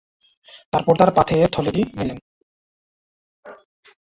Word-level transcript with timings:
তারপর 0.73 0.93
তাঁর 0.97 1.11
পাথেয়ের 1.15 1.49
থলেটি 1.51 1.81
নিলেন। 1.97 2.17